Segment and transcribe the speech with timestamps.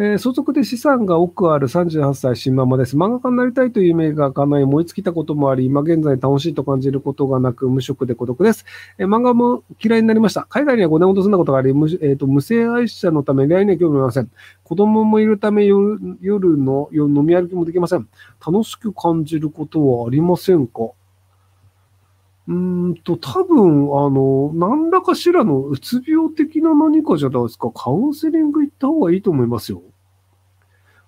[0.00, 2.96] えー、相続で資産が多くある38歳新ママです。
[2.96, 8.64] 漫画家になりたいという夢が叶い、燃え尽きたこともあり、今現在楽しいと感じることがなく、無職で孤独です。
[8.98, 10.44] えー、漫画も嫌いになりました。
[10.50, 14.30] 海外には5年ほど住んだことがあり、無,、えーと、無性愛者のため恋愛には興味ありません。
[14.62, 18.06] 子供もいるため夜夜の夜飲み歩きもできません。
[18.46, 20.92] 楽しく感じることはありませんか？
[22.48, 29.82] うんと、多分、あの、何らかしらのうつ病的な何かじゃないですか、カウンセリング行った方がいいと思いますよ。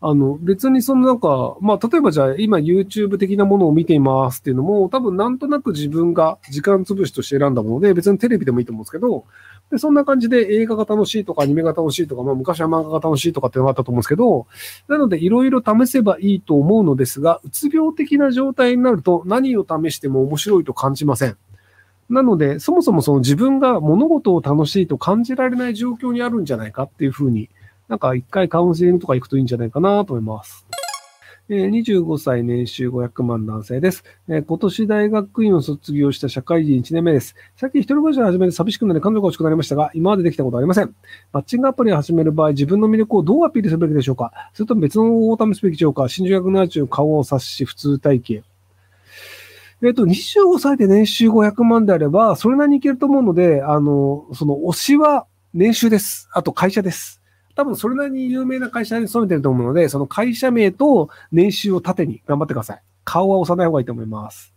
[0.00, 9.24] あの、別にそのなんか、まあ、例えばじゃあ今 YouTube 的なものを見ていますっていうのも、多分なんとなく自分が時間潰しとして選んだもので、別にテレビでもいいと思うんですけど、
[9.72, 14.46] で、そんな感じで映画が楽しいとかアニメが楽しいとか、まあ昔は漫画が楽しいとかっていうのがあったと思うんですけど、
[14.86, 21.36] なのでいろいろ試せばいいと思うのですが、うつ病的な状態になると何を試しても面白いと感じません。
[22.08, 27.50] なので、そもそもその自分が物事を楽しいと感じられない状況にあるんじゃないかっていうふうに、
[27.88, 30.66] なんか一回カウンセリングとか行くといいんじゃないかなと思います。
[31.48, 34.04] 25歳年収500万男性です。
[34.28, 37.34] 今年大学院を卒業した社会人1年目です。
[37.56, 40.94] さっき一人暮らしを始めて寂しくなり彼女が欲しくなりましたが、今までできたことはありません。
[41.32, 44.32] マッチングアプリを始める場合、自分の魅力をどうアピールすべきでしょうか？
[44.52, 46.06] それとも別の方を試すべきでしょうか？
[46.10, 48.46] 新宿170顔を察し、普通体型。
[49.80, 56.28] えっ、と、25歳で年収500万であれば、それなりにいけると思うので、あの、その推しは年収です。
[56.34, 57.22] あと会社です。
[57.58, 62.82] 多分それなりに有名な会社に勤めてると思うので、その会社名と年収を縦に頑張ってください。
[63.02, 64.54] 顔は押さない方がいいと思います。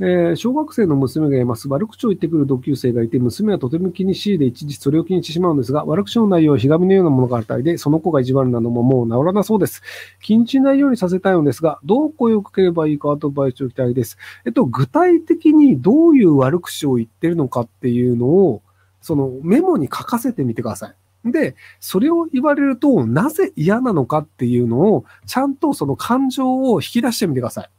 [0.00, 1.66] えー、小学生の娘がいます。
[1.66, 9.80] 悪口を言ってくる同級生がいて、娘はとても気にしいで一時それを気にしてしまうんですが、悪口の内容はひがみのようなものがあったりで、その子が意地悪なのももう治らなそうです。
[10.20, 14.18] 気にしないようにさせたいのですが、どう声をかければいいかアドバイスをきたいです。
[14.44, 18.60] えっと、具体的にどういう悪口を言ってるのかっていうのを、
[19.00, 20.94] そのメモに書かせてみてください。
[21.30, 27.70] で、それを言われると、なぜ嫌なのかっていうのを、ちゃんとその感情を引き出してみてください。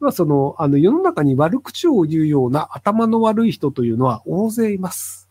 [0.00, 5.28] ま、その、あの、世の中に悪口を言うような頭の悪い人というのは大勢います。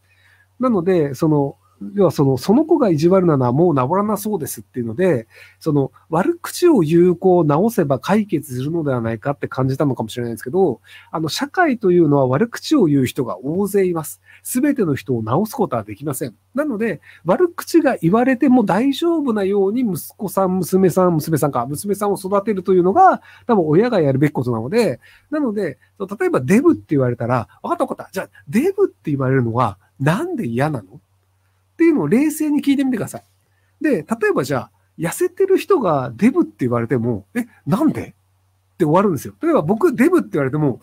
[0.59, 1.57] なので、その、
[1.95, 5.27] 要はその、その子が意地悪なのはもう治らなそうですっていうので、
[5.59, 10.79] その、悪口を言う子を直せば解決するのではないかって感じたのかもしれないですけど、
[11.11, 14.21] あの、社会というのは悪口を言う人が大勢います。
[14.43, 16.35] すべての人を直すことはできません。
[16.53, 24.99] なので、悪口が言われても大丈夫なように息子さん、娘さん、娘さんか、娘さんを育てるというのが、多分親がやるべきことなので、
[25.31, 28.11] なので、例えばデブって言われたら、分かった分かった。
[28.11, 30.99] じゃあ、デブって言われるのは、なんで嫌なの？
[31.81, 33.23] っていうのを冷静に聞いてみてください。
[33.81, 38.13] で、例えばじゃあ、痩せてる人がデブって言われても、え、なんで？
[38.73, 39.33] って終わるんですよ。
[39.41, 40.79] 例えば僕デブって言われても、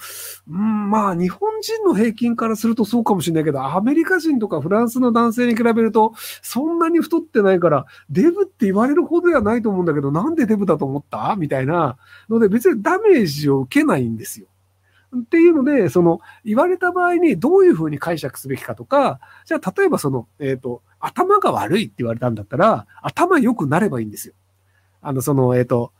[0.48, 11.36] うん、まあ日本人の平均からするとそうかもしれないけど、アメリカ人とかフランスの男性に比べると、そんなに太ってないから、デブって言われるほどではないと思うんだけど、なんでデブだと思った？
[11.36, 11.96] みたいな
[12.28, 14.48] ので別にダメージを受けないんですよ。
[15.16, 24.34] っていうので、その、言われた場合にどういうふうに解釈すべきかとか、じゃあ、例えばその、えっ、ー、と、頭が悪いって言われたんだったら、頭良くなればいいんですよ。
[25.00, 25.92] あの、その、えっ、ー、と、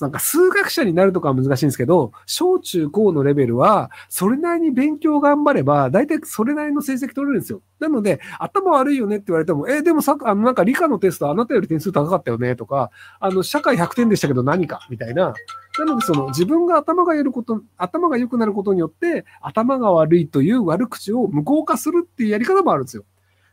[0.00, 7.62] なんか数学者になるとかは難しいんですけど、小中高のレベルは、それなりに勉強頑張れば、大体それなりの成績取れるんですよ。
[7.80, 15.34] なので、頭悪いよねって言われても、え、でもさ、あの、なんか理科のテストあなたより点数高かったよねとか、あの、社会100点でしたけど何かみたいな。
[15.78, 23.04] なので、その自分が頭がやること、頭が良くなることによって、頭が悪いという悪口を無効化するっていうやり方もあるんですよ。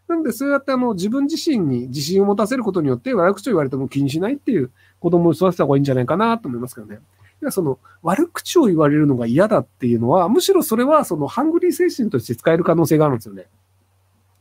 [0.08, 4.72] なので、そうやってあの、自分自身に自信を持たせることによって、悪口を言われても気にしないっていう
[5.06, 6.96] 子供を育てた方がいいんじゃないかなと思いますけどね。
[7.40, 13.46] いや、その、悪口を言われるのが嫌だっていうのは、むしろそれは、その、ハングリー精神として使える可能性があるんですよね。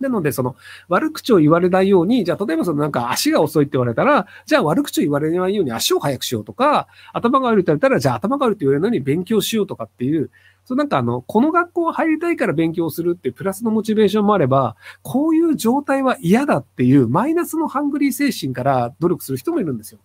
[0.00, 0.56] なので、その、
[0.88, 10.30] 悪口を言われないように、じゃあ、例えばそのなんか足が遅いって言われたら、じゃあ悪口を言われないように足を速くしようとか、頭が悪いって言われたら、じゃあ頭が悪いって言われるのに勉強しようとかっていう、
[10.64, 20.00] そうなんかあの、この学校入りたいから勉強するっていうプラスのモチベーションもあれば、こういう状態は嫌だっていうマイナスのハングリー精神から努力する人もいるんですよ。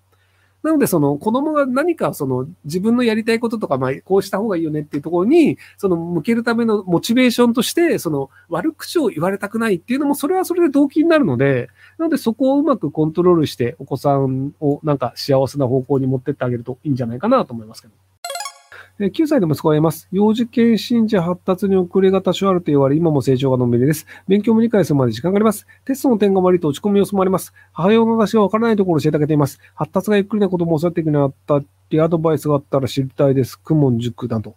[0.61, 17.93] なので、その子供が何かその自分のやりたいこととか、まあ、こうした方がいいよねっていうところに、その向けるためのモチベーションとして、その悪口を言われたくないっていうのも、それはそれで動機になるので、 なのでそこをうまくコントロールして、お子さんをなんか幸せな方向に持ってってあげるといいんじゃないかなと思いますけど。
[18.99, 20.09] 9歳で息子がいます。
[20.11, 24.05] 幼児系信者発達に遅れが多少あると言われ、今も成長がのんびりです。
[24.27, 25.65] 勉強も理解するまで時間があります。
[25.85, 27.53] テストの点が悪いと落ち込む様子もあります。
[27.71, 29.59] 母親の話がわからないところを教えてあげています。
[29.73, 33.57] 発達がゆっくりなことも教わっていくにあったり、アドバイスがあったら知りたいです。
[33.57, 34.55] クモン塾など。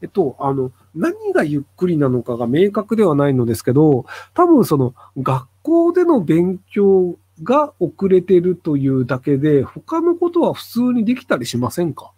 [0.00, 12.12] えっと、あの、何がゆっくりなのかが明確ではないのですけど、多分その、学校での勉強が遅れてるというだけで、他のことは普通にできたりしませんか？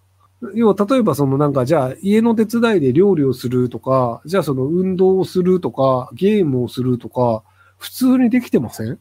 [0.55, 7.43] 要は、例えばそのなんか、じゃあ家の手伝いで料理をするとか、じゃあその運動をするとか、ゲームをするとか、
[7.79, 8.99] 普通にできてません？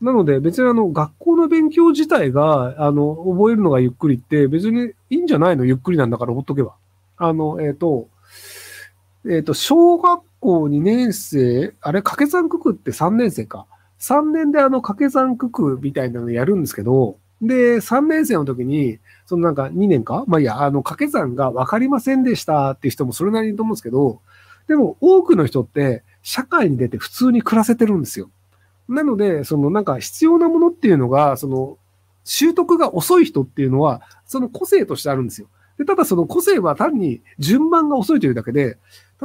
[0.00, 5.64] なので別にあの学校の勉強自体があの覚えるのがゆっくりって別にいいんじゃないの？
[5.64, 6.74] ゆっくりなんだからほっとけば。
[7.16, 8.08] あの、えっ、ー、と、
[9.24, 12.02] えっ、ー、と、小学校2年生、あれ？
[12.02, 13.66] 掛け算九九って3年生か。
[13.98, 20.24] 3年であの掛け算九九みたいなのやるんですけど、で、3年生の時に、そのなんか2年か？
[20.26, 24.20] まあいや、あの掛け算が分かりませんでしたっていう人もそれなりにと思うんですけど、
[24.68, 28.30] でも多くの人って社会に出て普通に暮らせてるんですよ。
[28.88, 31.78] なので、そのなんか必要なものっていうのが、その
[32.24, 35.48] 習得が遅い人っていうのは、その個性としてあるんですよ。
[35.78, 38.78] で、ただその個性は単に順番が遅いというだけで、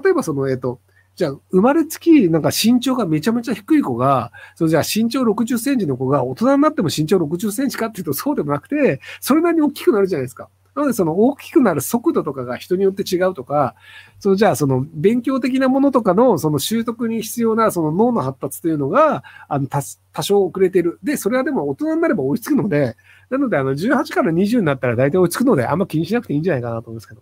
[0.03, 0.79] 例えばその、えっ、と、
[1.15, 10.49] じゃあ、生まれつき、なんか身長がめちゃめちゃ低い子が、そのじゃあ身長60センチの子が大人になっても身長60センチかっていうとそうでもなくて、それなりに大きくなるじゃないですか。
[10.73, 13.75] なので、その大きくなる速度とかが人によって違うとか、
[14.19, 19.81] そのじゃあ、その勉強的なものとかの、その習得に必要な、その脳の発達というのが、あの、多
[20.23, 20.99] 少遅れてる。
[21.03, 22.95] で、それはでも大人になれば追いつくので、
[23.29, 27.21] なので、あの、18から20になったら大体追いつくので、あんま気にしなくていいんじゃないかなと思うんですけど。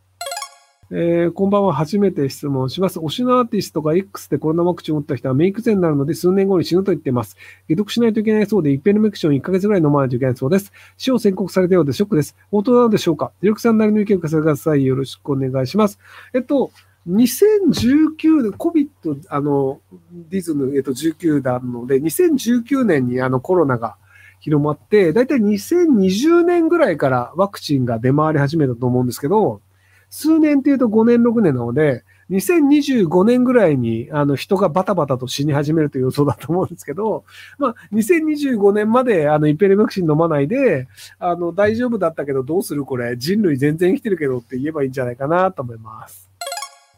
[0.92, 1.74] えー、こんばんは。
[1.76, 2.98] 初めて質問します。
[2.98, 7.38] 推しのアーティストが X でコロナワクチンを打った人はメイク前になるので数年後に死ぬと言っています。
[7.68, 10.74] 解毒しないといけないそうで、一ペルメクション1ヶ月ぐらい飲まないといけないそうです。
[10.98, 12.36] 死を宣告されたようでショックです。
[12.50, 14.84] 本当なのでしょうかディレクさんなりの意見を聞かせてください。
[14.84, 16.00] よろしくお願いします。
[16.34, 16.72] えっと、
[17.08, 18.90] 2019年、COVID、
[19.30, 19.82] あの、
[20.12, 23.96] ディズム、えっと、19なので、2019年にあのコロナが
[24.40, 29.62] 広まって、だいたい2020年ぐらいからワクチンが出回り始めたと思うんですけど、
[30.10, 37.24] 数年っていうと5年、6年なので、2025年ぐらいにあの人がバタバタと死に始めるという予想だと思うんですけど、
[37.58, 46.30] まあ、2025年まであのイペレマクシン飲まないで、あの大丈夫だったけどどうするこれ、人類全然生きてるけどって言えばいいんじゃないかなと思います。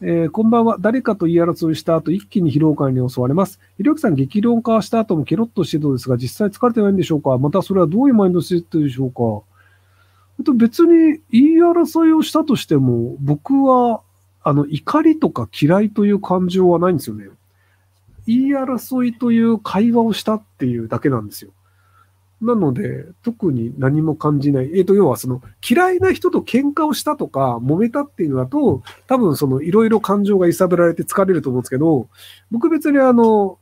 [0.03, 0.77] えー、こんばんは。
[0.79, 3.59] 誰かと言い争いした後、一気に疲労感に襲われます。
[3.77, 7.37] ひろゆきさん、激論化した後もケロッとしてどうですが、実際疲れてないんでしょうか？
[7.37, 9.45] またそれはどういうマインドセットでしょうか？
[10.53, 14.01] 別に言い争いをしたとしても、僕は、
[14.43, 17.27] あの、怒りとか嫌いという感情はないんですよね。
[18.27, 21.51] 言い争いという会話をしたっていうだけなんですよ。
[22.41, 24.65] なので、特に何も感じない。
[24.75, 32.07] えっ、ー、と、要はその、嫌いな人と喧嘩をしたとか、揉めたっていうのだと、多分その、いろいろ感情が揺さぶられて疲れると思うんですけど、
[32.49, 33.59] 僕別にあの、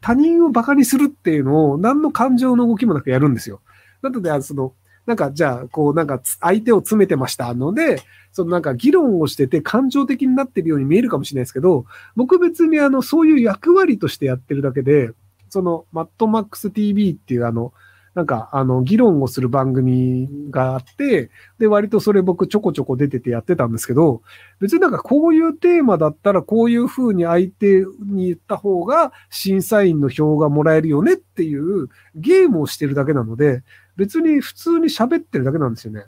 [0.00, 3.60] 他人を馬鹿にするっていうのを、何の感情の動きもなくやるんですよ。
[4.00, 4.72] なので、その、
[5.06, 8.02] なんか、じゃあ、こう、なんか、相手を詰めてましたので、
[8.32, 11.84] そのなんか議論をしてて感情的になってるように見えるかもしれないですけど、
[12.16, 15.10] 僕別にあの、そういう役割としてやってるだけで、
[15.50, 17.72] その、マットマックス TV っていうあの、
[18.14, 24.22] なんか、あの、議論をする番組があって、で、割とそれ僕ちょこちょこ出ててやってたんですけど、
[24.60, 33.62] 別になんかこういうテーマだったらこういう風に相手に言った方が審査員の票がもらえるよねっていうゲームをしてるだけなので、
[33.96, 36.04] 別に普通に喋ってるだけなんですよね。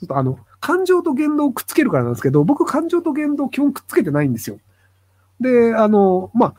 [0.00, 4.58] ちょっとあの、感情と言動をくっつけるからなんですけど、僕感情と言動基本くっつけてないんですよ。
[5.40, 6.54] で、あの、まあ、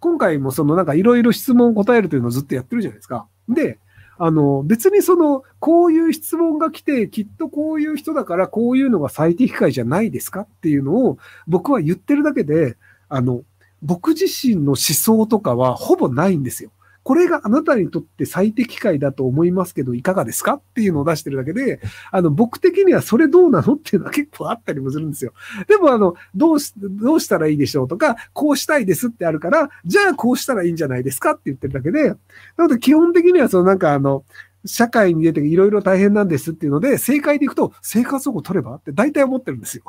[0.00, 3.26] 今回もそのなんかいろいろ質問を答えるというのをずっとやってるじゃないですか。
[3.48, 3.78] で、
[4.22, 11.16] あの、別にその、こういう質問が来て、きっとこういう人だからこういうのが最適解じゃないですかっていうのを
[11.48, 12.76] 僕は言ってるだけで、
[13.08, 13.44] あの、
[13.80, 16.70] 僕自身の思想とかはほぼないんですよ。
[17.10, 21.80] これがあなたにとって最適解だと思いますけど、いかがですかっていうのを出してるだけで、
[22.12, 25.32] あの、僕的にはそれどうなのっていうのは結構あったりもするんですよ。
[25.66, 32.16] でも、あの、どうし、どうしたらいいでしょうとか、こうしたいですってあるから、じゃあこうしたらいいんじゃないですかって言ってるだけで、な
[32.58, 34.24] ので基本的にはそのなんかあの、
[34.64, 39.82] 社会に出ていろいろ大変なんですっていうので、正解でいくと生活保護取ればって大体思ってるんですよ。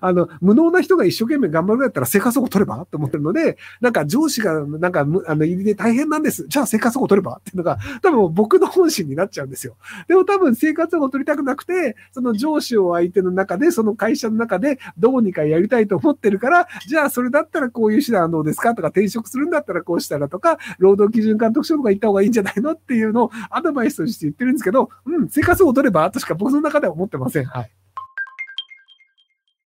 [0.00, 6.46] あの、無能な人が一生懸命頑張るんだったら生活保護取ればって思ってるので、なんか上司が、なんか、あの、入りで大変なんです。
[6.48, 9.76] じゃあ生活保護取ればっていうのが、多分僕の本心になっちゃうんですよ。
[10.08, 27.44] でも多分生活保護取りたくなくて、その上司を相手の中で、その会社の中でどうにかやりたいと思ってるから、じゃあそれだったらこういう手段はどうですかとか、転職するんだったらこうしたらとか、労働基準監督署とか行った方がいいんじゃないのっていうのをアドバイスとして言ってるんですけど、うん、生活保護取ればとしか僕の中では思ってません。
[27.46, 27.70] はい。